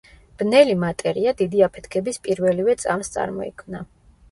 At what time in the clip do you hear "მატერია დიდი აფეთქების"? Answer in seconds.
0.83-2.19